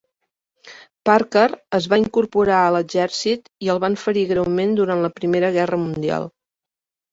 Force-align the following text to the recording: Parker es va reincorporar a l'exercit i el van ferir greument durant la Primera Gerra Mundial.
Parker 1.09 1.43
es 1.79 1.87
va 1.91 1.99
reincorporar 1.99 2.63
a 2.63 2.73
l'exercit 2.77 3.53
i 3.67 3.71
el 3.75 3.83
van 3.85 3.99
ferir 4.07 4.27
greument 4.33 4.75
durant 4.83 5.07
la 5.07 5.15
Primera 5.21 5.55
Gerra 5.61 5.83
Mundial. 5.87 6.29